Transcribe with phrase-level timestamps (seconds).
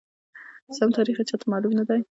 [0.77, 2.01] سم تاریخ یې چاته معلوم ندی،